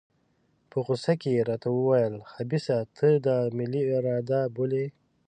په 0.69 0.77
غوسه 0.85 1.13
کې 1.21 1.29
یې 1.35 1.41
راته 1.49 1.69
وویل 1.73 2.15
خبیثه 2.31 2.77
ته 2.97 3.07
دا 3.27 3.37
ملي 3.57 3.83
اراده 3.97 4.39
بولې. 4.55 4.85